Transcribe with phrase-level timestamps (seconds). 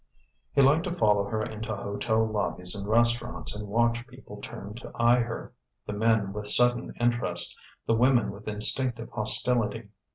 [0.53, 4.91] He liked to follow her into hotel lobbies and restaurants and watch people turn to
[4.95, 5.53] eye her,
[5.85, 9.89] the men with sudden interest, the women with instinctive hostility.